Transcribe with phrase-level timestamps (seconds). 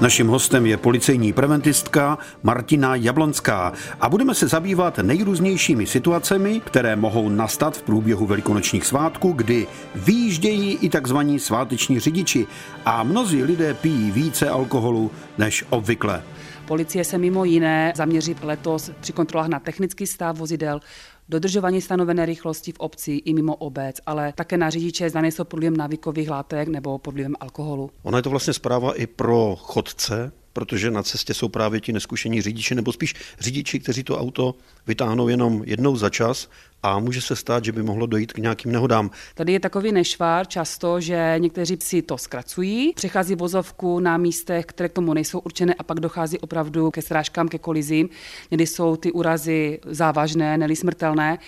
[0.00, 7.28] Naším hostem je policejní preventistka Martina Jablonská a budeme se zabývat nejrůznějšími situacemi, které mohou
[7.28, 12.46] nastat v průběhu velikonočních svátků, kdy výjíždějí i takzvaní sváteční řidiči
[12.84, 16.22] a mnozí lidé pijí více alkoholu než obvykle.
[16.66, 20.80] Policie se mimo jiné zaměří letos při kontrolách na technický stav vozidel,
[21.30, 25.56] dodržování stanovené rychlosti v obci i mimo obec, ale také na řidiče, zda nejsou pod
[25.56, 27.90] vlivem návykových látek nebo pod vlivem alkoholu.
[28.02, 32.42] Ona je to vlastně zpráva i pro chodce, protože na cestě jsou právě ti neskušení
[32.42, 34.54] řidiči, nebo spíš řidiči, kteří to auto
[34.86, 36.48] vytáhnou jenom jednou za čas
[36.82, 39.10] a může se stát, že by mohlo dojít k nějakým nehodám.
[39.34, 44.88] Tady je takový nešvár často, že někteří si to zkracují, přechází vozovku na místech, které
[44.88, 48.08] k tomu nejsou určené a pak dochází opravdu ke srážkám, ke kolizím.
[48.50, 51.38] Někdy jsou ty úrazy závažné, neli smrtelné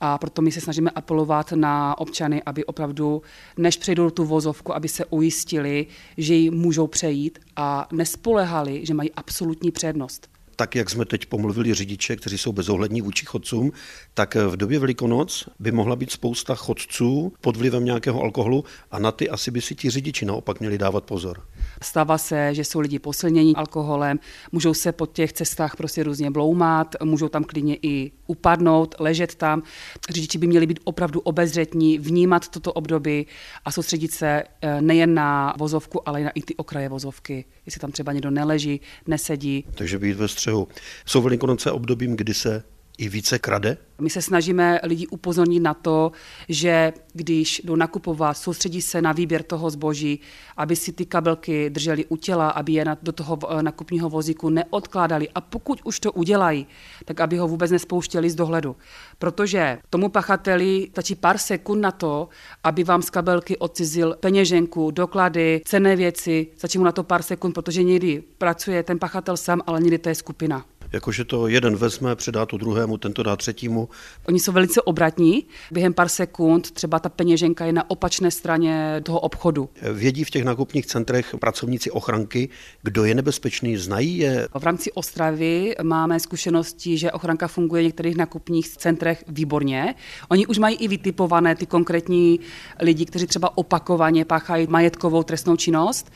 [0.00, 3.22] a proto my se snažíme apelovat na občany, aby opravdu,
[3.56, 9.12] než přejdou tu vozovku, aby se ujistili, že ji můžou přejít a nespolehali, že mají
[9.12, 13.72] absolutní přednost tak jak jsme teď pomluvili řidiče, kteří jsou bezohlední vůči chodcům,
[14.14, 19.12] tak v době Velikonoc by mohla být spousta chodců pod vlivem nějakého alkoholu a na
[19.12, 21.42] ty asi by si ti řidiči naopak měli dávat pozor.
[21.82, 24.18] Stává se, že jsou lidi posilnění alkoholem,
[24.52, 29.62] můžou se po těch cestách prostě různě bloumat, můžou tam klidně i upadnout, ležet tam.
[30.10, 33.26] Řidiči by měli být opravdu obezřetní, vnímat toto období
[33.64, 37.80] a soustředit se eh, nejen na vozovku, ale i na i ty okraje vozovky, jestli
[37.80, 39.64] tam třeba někdo neleží, nesedí.
[39.74, 40.68] Takže být ve střehu.
[41.06, 42.62] Jsou Velikonoce obdobím, kdy se
[42.98, 43.76] i více krade?
[44.00, 46.12] My se snažíme lidi upozornit na to,
[46.48, 50.20] že když jdou nakupovat, soustředí se na výběr toho zboží,
[50.56, 55.28] aby si ty kabelky drželi u těla, aby je do toho eh, nakupního vozíku neodkládali.
[55.34, 56.66] A pokud už to udělají,
[57.04, 58.76] tak aby ho vůbec nespouštěli z dohledu.
[59.18, 62.28] Protože tomu pachateli stačí pár sekund na to,
[62.64, 66.46] aby vám z kabelky odcizil peněženku, doklady, cené věci.
[66.56, 70.08] Stačí mu na to pár sekund, protože někdy pracuje ten pachatel sám, ale někdy to
[70.08, 73.88] je skupina jakože to jeden vezme, předá to druhému, tento dá třetímu.
[74.28, 75.46] Oni jsou velice obratní.
[75.70, 79.68] Během pár sekund třeba ta peněženka je na opačné straně toho obchodu.
[79.92, 82.48] Vědí v těch nákupních centrech pracovníci ochranky,
[82.82, 84.48] kdo je nebezpečný, znají je?
[84.58, 89.94] V rámci Ostravy máme zkušenosti, že ochranka funguje v některých nákupních centrech výborně.
[90.28, 92.40] Oni už mají i vytipované ty konkrétní
[92.80, 96.12] lidi, kteří třeba opakovaně páchají majetkovou trestnou činnost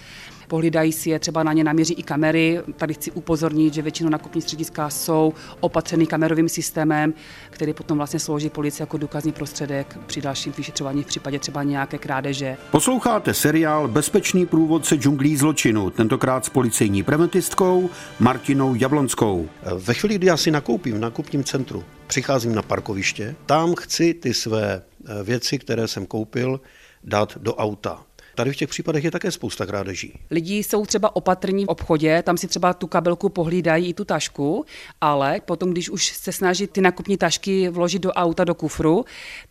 [0.50, 2.60] pohlídají si je, třeba na ně naměří i kamery.
[2.76, 7.14] Tady chci upozornit, že většinou nakupní střediska jsou opatřeny kamerovým systémem,
[7.50, 11.98] který potom vlastně slouží policii jako důkazní prostředek při dalším vyšetřování v případě třeba nějaké
[11.98, 12.56] krádeže.
[12.70, 19.48] Posloucháte seriál Bezpečný průvodce džunglí zločinu, tentokrát s policejní preventistkou Martinou Jablonskou.
[19.74, 24.34] Ve chvíli, kdy já si nakoupím v nakupním centru, přicházím na parkoviště, tam chci ty
[24.34, 26.60] své eh, věci, které jsem koupil,
[27.04, 28.02] dát do auta.
[28.34, 30.18] Tady v těch případech je také spousta krádeží.
[30.30, 34.64] Lidi jsou třeba opatrní v obchodě, tam si třeba tu kabelku pohlídají i tu tašku,
[35.00, 39.04] ale potom, když už se snaží ty nakupní tašky vložit do auta, do kufru,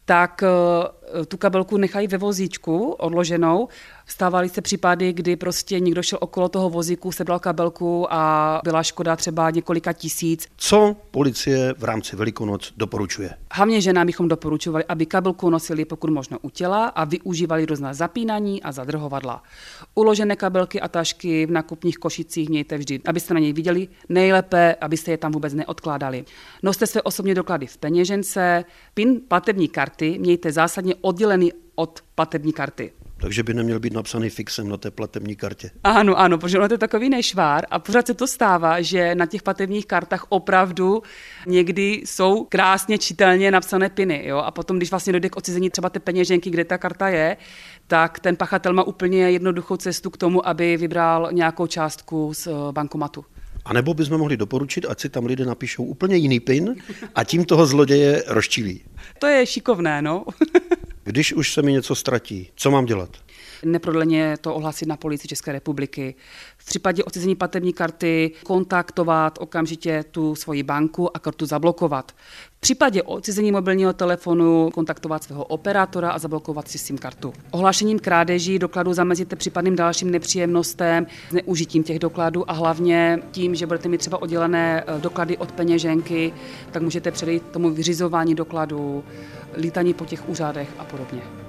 [0.06, 3.68] tak eh, tu kabelku nechají ve vozíčku odloženou.
[4.12, 9.16] Stávaly se případy, kdy prostě někdo šel okolo toho vozíku, sebral kabelku a byla škoda
[9.16, 10.48] třeba několika tisíc.
[10.58, 13.30] Co policie v rámci Velikonoc doporučuje?
[13.52, 18.64] Hlavně ženám bychom doporučovali, aby kabelku nosili pokud možno u těla a využívali různá zapínání
[18.64, 19.44] a zadrhovadla.
[19.96, 23.88] Uložené kabelky a tašky v nakupních košicích mějte vždy, abyste na něj viděli.
[24.10, 26.26] Nejlépe, abyste je tam vůbec neodkládali.
[26.64, 32.92] Noste své osobní doklady v peněžence, PIN platební karty mějte zásadně oddělený od platební karty.
[33.22, 35.72] Takže by neměl být napsaný fixem na té platební kartě.
[35.84, 39.26] Ano, ano, protože ono to je takový nešvár a pořád se to stává, že na
[39.26, 41.04] těch platebních kartách opravdu
[41.48, 44.28] někdy jsou krásně čitelně napsané piny.
[44.28, 44.38] Jo?
[44.38, 47.38] A potom, když vlastně dojde k odcizení třeba té peněženky, kde ta karta je,
[47.88, 52.52] tak ten pachatel má úplně jednoduchou cestu k tomu, aby vybral nějakou částku z eh,
[52.72, 53.26] bankomatu.
[53.66, 56.76] A nebo bychom mohli doporučit, ať si tam lidé napíšou úplně jiný pin
[57.16, 58.82] a tím toho zloděje rozčílí.
[59.20, 60.26] To je šikovné, no.
[61.10, 63.18] Když už se mi něco ztratí, co mám dělat?
[63.66, 66.16] Neprodleně to ohlásit na policii České republiky.
[66.58, 72.12] V případě odcizení platební karty kontaktovat okamžitě tu svoji banku a kartu zablokovat.
[72.58, 77.34] V případě odcizení mobilního telefonu kontaktovat svého operátora a zablokovat si SIM kartu.
[77.52, 83.90] Ohlášením krádeží dokladů zamezíte případným dalším nepříjemnostem, neužitím těch dokladů a hlavně tím, že budete
[83.90, 86.34] mít třeba oddělené eh, doklady od peněženky,
[86.72, 89.04] tak můžete předejít tomu vyřizování dokladů,
[89.58, 91.49] lítaní po těch úřadech a podobně.